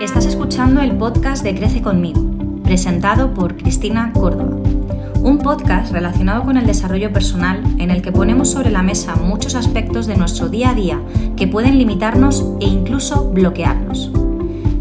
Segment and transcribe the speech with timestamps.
[0.00, 2.20] Estás escuchando el podcast de Crece conmigo,
[2.64, 4.56] presentado por Cristina Córdoba.
[5.22, 9.54] Un podcast relacionado con el desarrollo personal en el que ponemos sobre la mesa muchos
[9.54, 11.00] aspectos de nuestro día a día
[11.36, 14.10] que pueden limitarnos e incluso bloquearnos.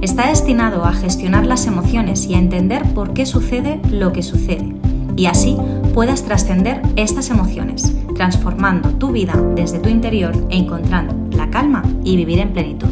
[0.01, 4.73] Está destinado a gestionar las emociones y a entender por qué sucede lo que sucede,
[5.15, 5.55] y así
[5.93, 12.15] puedas trascender estas emociones, transformando tu vida desde tu interior e encontrando la calma y
[12.15, 12.89] vivir en plenitud.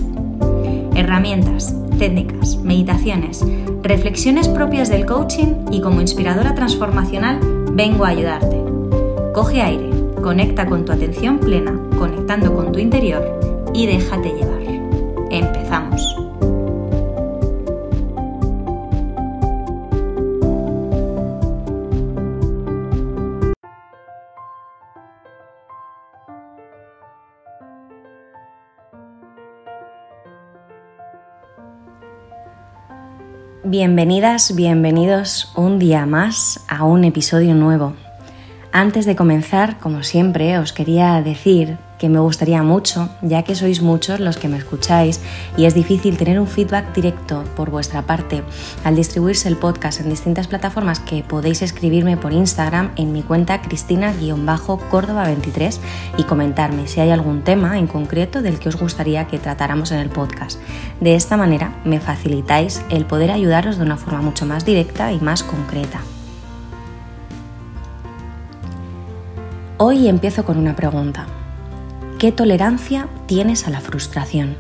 [0.94, 3.46] Herramientas, técnicas, meditaciones,
[3.84, 7.40] reflexiones propias del coaching y como inspiradora transformacional
[7.74, 8.58] vengo a ayudarte.
[9.36, 9.88] Coge aire,
[10.20, 13.24] conecta con tu atención plena, conectando con tu interior
[13.76, 14.64] y déjate llevar.
[15.30, 16.21] Empezamos.
[33.72, 37.94] Bienvenidas, bienvenidos un día más a un episodio nuevo.
[38.74, 43.84] Antes de comenzar, como siempre, os quería decir que me gustaría mucho, ya que sois
[43.84, 45.20] muchos los que me escucháis
[45.56, 48.42] y es difícil tener un feedback directo por vuestra parte
[48.84, 53.62] al distribuirse el podcast en distintas plataformas que podéis escribirme por Instagram en mi cuenta
[53.62, 55.78] cristina-córdoba23
[56.18, 60.00] y comentarme si hay algún tema en concreto del que os gustaría que tratáramos en
[60.00, 60.60] el podcast.
[61.02, 65.20] De esta manera me facilitáis el poder ayudaros de una forma mucho más directa y
[65.20, 66.02] más concreta.
[69.78, 71.28] Hoy empiezo con una pregunta.
[72.22, 74.56] ¿Qué tolerancia tienes a la frustración?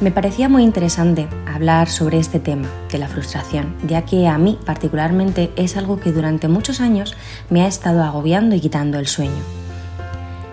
[0.00, 4.56] Me parecía muy interesante hablar sobre este tema de la frustración, ya que a mí
[4.64, 7.16] particularmente es algo que durante muchos años
[7.48, 9.42] me ha estado agobiando y quitando el sueño.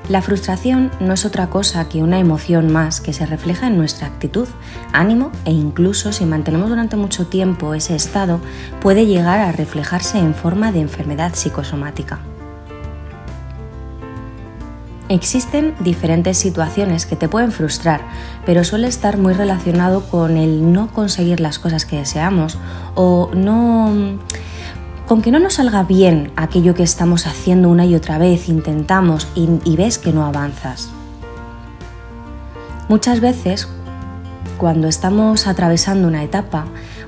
[0.10, 4.08] La frustración no es otra cosa que una emoción más que se refleja en nuestra
[4.08, 4.48] actitud,
[4.92, 8.40] ánimo e incluso si mantenemos durante mucho tiempo ese estado
[8.82, 12.22] puede llegar a reflejarse en forma de enfermedad psicosomática.
[15.10, 18.02] Existen diferentes situaciones que te pueden frustrar,
[18.46, 22.58] pero suele estar muy relacionado con el no conseguir las cosas que deseamos
[22.96, 24.20] o no
[25.08, 29.30] con que no nos salga bien aquello que estamos haciendo una y otra vez, intentamos
[29.36, 30.90] y, y ves que no avanzas.
[32.90, 33.70] Muchas veces,
[34.58, 36.66] cuando estamos atravesando una etapa,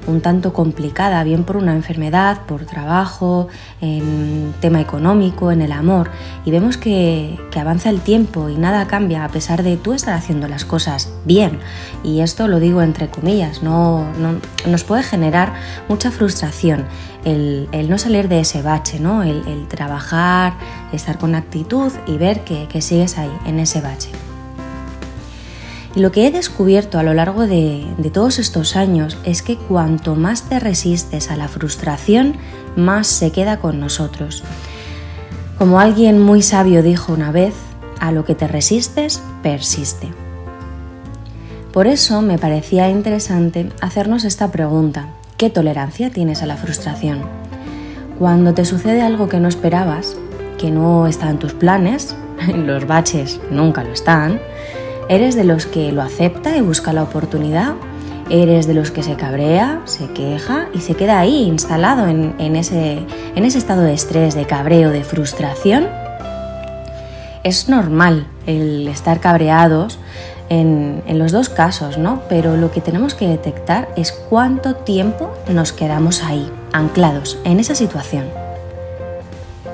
[0.09, 3.47] un tanto complicada, bien por una enfermedad, por trabajo,
[3.81, 6.09] en tema económico, en el amor,
[6.45, 10.47] y vemos que, avanza el tiempo y nada cambia a pesar de tú estar haciendo
[10.47, 11.59] las cosas bien.
[12.05, 14.05] Y esto lo digo entre comillas, no,
[14.65, 15.53] nos puede generar
[15.89, 16.85] mucha frustración
[17.25, 19.23] el, no salir de ese bache, ¿no?
[19.23, 20.53] el, trabajar,
[20.93, 24.09] estar con actitud y ver que, que sigues ahí, en ese bache.
[25.95, 30.15] Y lo que he descubierto a lo largo de, todos estos años es que cuanto
[30.15, 32.35] más te resistes a la frustración,
[32.75, 34.43] más se queda con nosotros.
[35.57, 37.53] Como alguien muy sabio dijo una vez,
[37.99, 40.09] a lo que te resistes, persiste.
[41.73, 45.09] Por eso me parecía interesante hacernos esta pregunta.
[45.37, 47.21] ¿Qué tolerancia tienes a la frustración?
[48.17, 50.17] Cuando te sucede algo que no esperabas,
[50.57, 52.15] que no está en tus planes,
[52.55, 54.39] los baches nunca lo están,
[55.09, 57.73] ¿Eres de los que lo acepta y busca la oportunidad?
[58.29, 62.99] ¿Eres de los que se cabrea, se queja y se queda ahí instalado en, ese,
[63.35, 65.87] en ese estado de estrés, de cabreo, de frustración?
[67.43, 69.97] Es normal el estar cabreados
[70.49, 72.21] en, en, los dos casos, ¿no?
[72.29, 77.73] Pero lo que tenemos que detectar es cuánto tiempo nos quedamos ahí, anclados en esa
[77.73, 78.25] situación.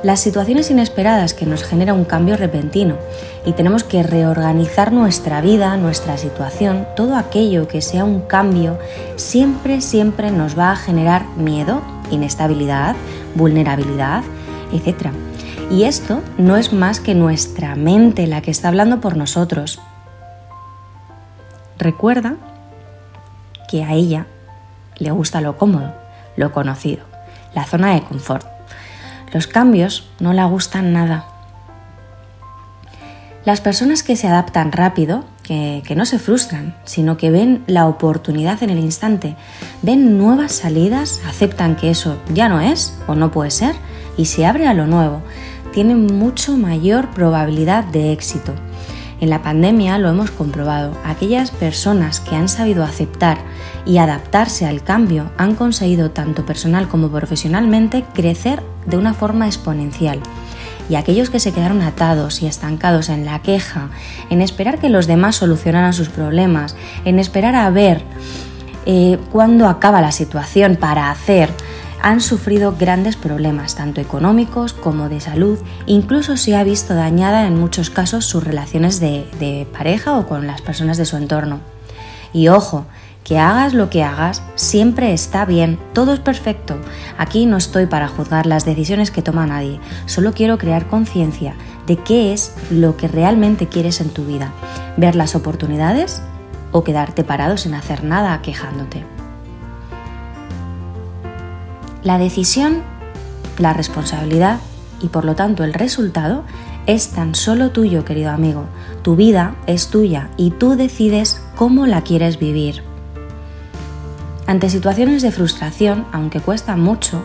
[0.06, 2.96] Las situaciones inesperadas que nos genera un cambio repentino
[3.44, 8.78] y tenemos que reorganizar nuestra vida, nuestra situación, todo aquello que sea un cambio,
[9.16, 12.96] siempre, siempre nos va a generar miedo, inestabilidad,
[13.34, 14.24] vulnerabilidad,
[14.72, 15.08] etc.
[15.72, 19.82] Y esto no es más que nuestra mente la que está hablando por nosotros.
[21.80, 22.36] Recuerda
[23.68, 24.28] que a ella
[25.00, 25.96] le gusta lo cómodo,
[26.36, 27.04] lo conocido,
[27.56, 28.55] la zona de confort.
[29.34, 31.26] Los cambios no le gustan nada.
[33.46, 38.64] Las personas que se adaptan rápido, que, no se frustran, sino que ven la oportunidad
[38.64, 39.36] en el instante,
[39.84, 43.76] ven nuevas salidas, aceptan que eso ya no es o no puede ser
[44.18, 45.22] y se abre a lo nuevo,
[45.74, 48.56] tienen mucho mayor probabilidad de éxito.
[49.22, 50.98] En la pandemia lo hemos comprobado.
[51.06, 53.38] Aquellas personas que han sabido aceptar
[53.86, 60.20] y adaptarse al cambio han conseguido tanto personal como profesionalmente crecer de una forma exponencial.
[60.88, 63.90] y aquellos que se quedaron atados y estancados en la queja,
[64.30, 68.04] en esperar que los demás solucionaran sus problemas, en esperar a ver
[68.86, 71.50] eh, cuándo acaba la situación para hacer,
[72.04, 77.60] han sufrido grandes problemas, tanto económicos como de salud, incluso se ha visto dañada en
[77.60, 81.62] muchos casos sus relaciones de pareja o con las personas de su entorno.
[82.32, 82.86] Y ojo,
[83.26, 86.78] que hagas lo que hagas, siempre está bien, todo es perfecto.
[87.18, 91.56] Aquí no estoy para juzgar las decisiones que toma nadie, solo quiero crear conciencia
[91.88, 94.52] de qué es lo que realmente quieres en tu vida,
[94.96, 96.22] ver las oportunidades
[96.72, 99.04] o quedarte parado sin hacer nada quejándote.
[102.04, 102.84] La decisión,
[103.58, 104.60] la responsabilidad
[105.02, 106.44] y por lo tanto el resultado
[106.86, 108.66] es tan solo tuyo, querido amigo.
[109.02, 112.84] Tu vida es tuya y tú decides cómo la quieres vivir.
[114.48, 117.24] Ante situaciones de frustración, aunque cuesta mucho,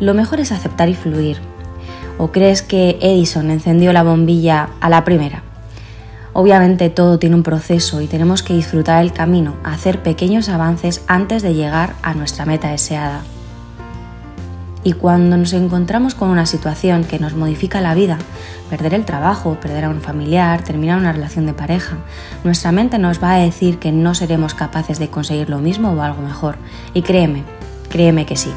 [0.00, 1.38] lo mejor es aceptar y fluir.
[2.18, 5.42] ¿O crees que Edison encendió la bombilla a la primera?
[6.32, 11.42] Obviamente todo tiene un proceso y tenemos que disfrutar el camino, hacer pequeños avances antes
[11.42, 13.22] de llegar a nuestra meta deseada.
[14.86, 18.18] Y cuando nos encontramos con una situación que nos modifica la vida,
[18.70, 21.96] perder el trabajo, perder a un familiar, terminar una relación de pareja,
[22.44, 26.02] nuestra mente nos va a decir que no seremos capaces de conseguir lo mismo o
[26.02, 26.56] algo mejor.
[26.94, 27.42] Y créeme,
[27.88, 28.52] créeme que sí.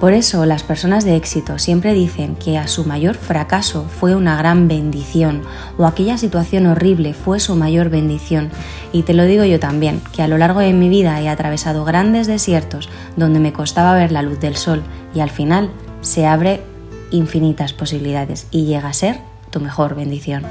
[0.00, 4.36] Por eso las personas de éxito siempre dicen que a su mayor fracaso fue una
[4.36, 5.42] gran bendición
[5.76, 8.50] o aquella situación horrible fue su mayor bendición.
[8.92, 11.84] Y te lo digo yo también, que a lo largo de mi vida he atravesado
[11.84, 14.82] grandes desiertos donde me costaba ver la luz del sol
[15.16, 15.70] y al final
[16.00, 16.62] se abre
[17.10, 19.18] infinitas posibilidades y llega a ser
[19.50, 20.44] tu mejor bendición.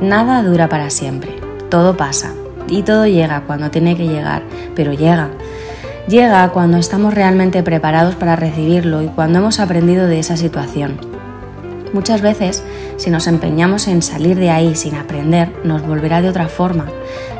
[0.00, 1.36] Nada dura para siempre,
[1.68, 2.32] todo pasa
[2.68, 4.42] y todo llega cuando tiene que llegar,
[4.74, 5.30] pero llega
[6.08, 10.98] llega cuando estamos realmente preparados para recibirlo y cuando hemos aprendido de esa situación.
[11.92, 12.64] Muchas veces,
[12.96, 16.86] si nos empeñamos en salir de ahí sin aprender, nos volverá de otra forma.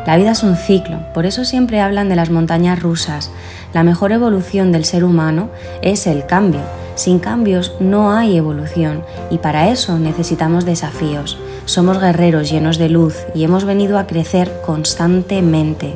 [0.07, 3.33] La vida es un ciclo, por eso siempre hablan de las montañas rusas.
[3.73, 5.51] La mejor evolución del ser humano
[5.83, 6.61] es el cambio.
[6.95, 11.37] Sin cambios no hay evolución y para eso necesitamos desafíos.
[11.65, 15.95] Somos guerreros llenos de luz y hemos venido a crecer constantemente.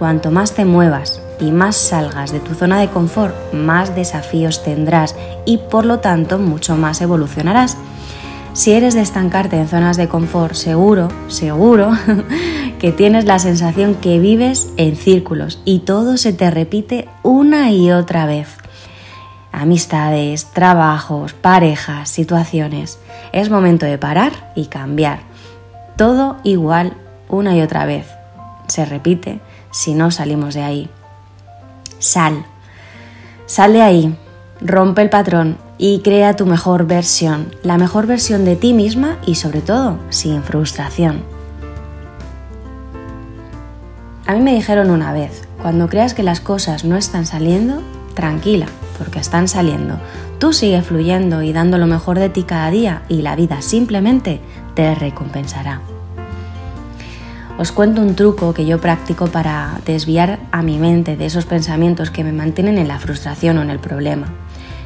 [0.00, 5.14] Cuanto más te muevas, y más salgas de tu zona de confort, más desafíos tendrás
[5.44, 7.76] y por lo tanto mucho más evolucionarás.
[8.54, 11.90] Si eres de estancarte en zonas de confort, seguro, seguro
[12.78, 17.90] que tienes la sensación que vives en círculos y todo se te repite una y
[17.90, 18.48] otra vez.
[19.50, 23.00] Amistades, trabajos, parejas, situaciones.
[23.32, 25.20] Es momento de parar y cambiar.
[25.96, 26.96] Todo igual
[27.28, 28.06] una y otra vez.
[28.68, 29.40] Se repite
[29.72, 30.90] si no salimos de ahí.
[32.04, 32.44] Sal.
[33.46, 34.18] Sal de ahí,
[34.60, 39.36] rompe el patrón y crea tu mejor versión, la mejor versión de ti misma y
[39.36, 41.22] sobre todo sin frustración.
[44.26, 48.66] A mí me dijeron una vez, cuando creas que las cosas no están saliendo, tranquila,
[48.98, 49.96] porque están saliendo.
[50.38, 54.42] Tú sigue fluyendo y dando lo mejor de ti cada día y la vida simplemente
[54.74, 55.80] te recompensará
[57.56, 62.10] os cuento un truco que yo practico para desviar a mi mente de esos pensamientos
[62.10, 64.26] que me mantienen en la frustración o en el problema.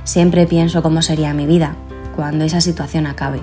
[0.04, 1.76] Siempre pienso cómo sería mi vida
[2.14, 3.40] cuando esa situación acabe,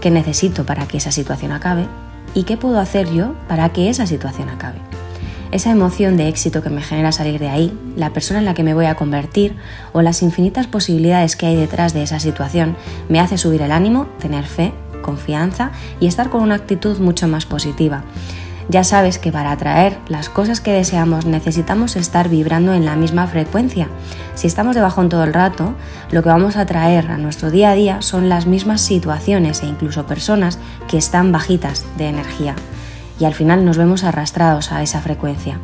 [0.00, 1.86] qué necesito para que esa situación acabe
[2.34, 4.78] y qué puedo hacer yo para que esa situación acabe.
[5.52, 8.62] Esa emoción de éxito que me genera salir de ahí, la persona en la que
[8.62, 9.56] me voy a convertir
[9.92, 12.76] o las infinitas posibilidades que hay detrás de esa situación
[13.08, 14.72] me hace subir el ánimo, tener fe,
[15.02, 18.04] confianza y estar con una actitud mucho más positiva.
[18.68, 23.26] Ya sabes que para atraer las cosas que deseamos necesitamos estar vibrando en la misma
[23.26, 23.88] frecuencia.
[24.34, 25.74] Si estamos de bajón todo el rato,
[26.10, 29.66] lo que vamos a atraer a nuestro día a día son las mismas situaciones e
[29.66, 32.54] incluso personas que están bajitas de energía.
[33.18, 35.58] Y al final nos vemos arrastrados a esa frecuencia.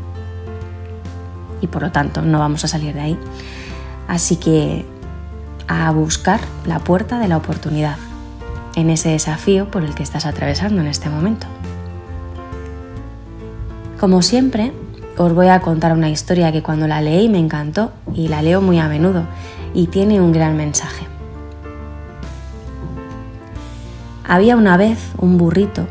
[1.61, 3.19] Y por lo tanto no vamos a salir de ahí.
[4.09, 4.85] Así que
[5.69, 7.97] a buscar la puerta de la oportunidad
[8.77, 11.47] en ese desafío por el que estás atravesando en este momento.
[13.99, 14.73] Como siempre,
[15.17, 18.61] os voy a contar una historia que cuando la leí me encantó y la leo
[18.61, 19.23] muy a menudo
[19.73, 21.07] y tiene un gran mensaje.
[24.23, 25.87] Había una vez un burrito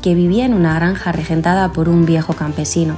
[0.00, 2.96] que vivía en una granja regentada por un viejo campesino.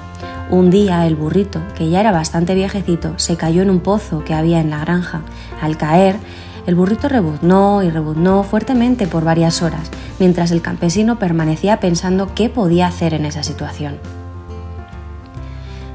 [0.50, 4.34] Un día el burrito, que ya era bastante viejecito, se cayó en un pozo que
[4.34, 5.22] había en la granja.
[5.62, 6.16] Al caer,
[6.66, 12.50] el burrito rebuznó y rebuznó fuertemente por varias horas, mientras el campesino permanecía pensando qué
[12.50, 14.19] podía hacer en esa situación.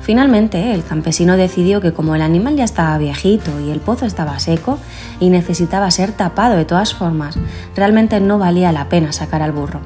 [0.06, 4.38] Finalmente, el campesino decidió que como el animal ya estaba viejito y el pozo estaba
[4.38, 4.78] seco
[5.20, 7.40] y necesitaba ser tapado de todas formas,
[7.76, 9.80] realmente no valía la pena sacar al burro.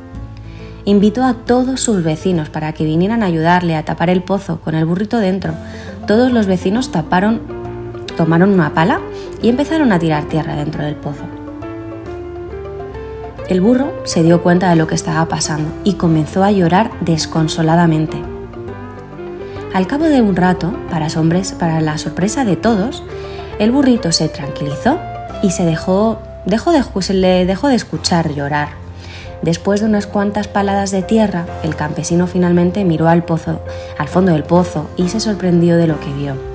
[0.83, 4.75] Invitó a todos sus vecinos para que vinieran a ayudarle a tapar el pozo con
[4.75, 5.53] el burrito dentro.
[6.05, 7.39] Todos los vecinos taparon,
[8.17, 8.99] tomaron una pala
[9.41, 11.23] y empezaron a tirar tierra dentro del pozo.
[13.47, 18.28] El burro se dio cuenta de lo que estaba pasando y comenzó a llorar desconsoladamente.
[19.79, 21.07] Al cabo de un rato, para,
[21.57, 23.01] para la sorpresa de todos,
[23.59, 24.99] el burrito se tranquilizó
[25.41, 28.71] y se dejó, de, le dejó de escuchar llorar.
[29.41, 33.61] Después de unas cuantas paladas de tierra, el campesino finalmente miró al pozo,
[33.97, 36.48] al fondo del pozo, y se sorprendió de lo que vio.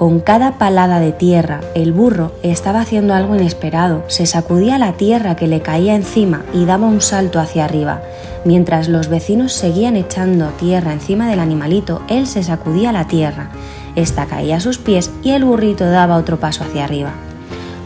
[0.00, 4.02] Con cada palada de tierra, el burro estaba haciendo algo inesperado.
[4.06, 8.00] Se sacudía la tierra que le caía encima y daba un salto hacia arriba.
[8.46, 13.50] Mientras los vecinos seguían echando tierra encima del animalito, él se sacudía la tierra.
[13.94, 17.12] Esta caía a sus pies y el burrito daba otro paso hacia arriba.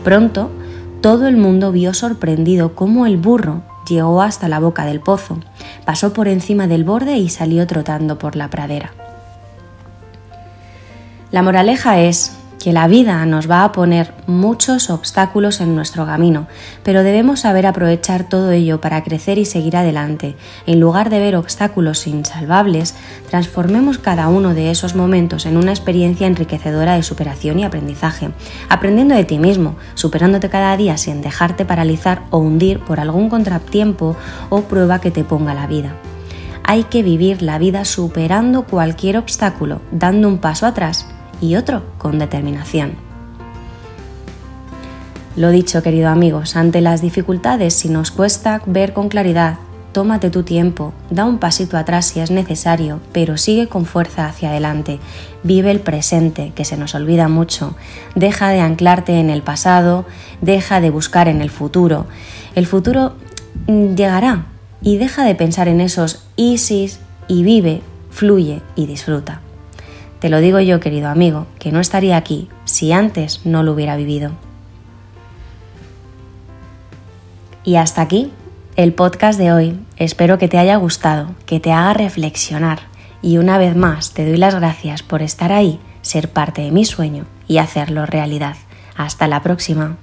[0.04, 0.52] Pronto,
[1.00, 5.38] todo el mundo vio sorprendido cómo el burro llegó hasta la boca del pozo,
[5.84, 8.92] pasó por encima del borde y salió trotando por la pradera.
[11.30, 16.46] La moraleja es que la vida nos va a poner muchos obstáculos en nuestro camino,
[16.82, 20.34] pero debemos saber aprovechar todo ello para crecer y seguir adelante.
[20.66, 22.94] En lugar de ver obstáculos insalvables,
[23.28, 28.30] transformemos cada uno de esos momentos en una experiencia enriquecedora de superación y aprendizaje,
[28.70, 34.16] aprendiendo de ti mismo, superándote cada día sin dejarte paralizar o hundir por algún contratiempo
[34.48, 35.94] o prueba que te ponga la vida
[36.66, 41.13] hay que vivir la vida superando cualquier obstáculo, dando un paso atrás
[41.44, 42.94] y otro con determinación.
[45.36, 49.58] Lo dicho, querido amigos, ante las dificultades, si nos cuesta ver con claridad,
[49.90, 54.50] tómate tu tiempo, da un pasito atrás si es necesario, pero sigue con fuerza hacia
[54.50, 55.00] adelante.
[55.42, 57.74] Vive el presente, que se nos olvida mucho.
[58.14, 60.04] Deja de anclarte en el pasado,
[60.40, 62.06] deja de buscar en el futuro.
[62.54, 63.14] El futuro
[63.66, 64.46] mm, llegará
[64.82, 69.40] y deja de pensar en esos ISIS y vive, fluye y disfruta.
[70.24, 73.94] Te lo digo yo, querido amigo, que no estaría aquí si antes no lo hubiera
[73.94, 74.30] vivido.
[77.62, 78.32] Y hasta aquí
[78.74, 79.78] el podcast de hoy.
[79.98, 82.78] Espero que te haya gustado, que te haga reflexionar
[83.20, 86.86] y una vez más te doy las gracias por estar ahí, ser parte de mi
[86.86, 88.56] sueño y hacerlo realidad.
[88.96, 89.98] Hasta la próxima.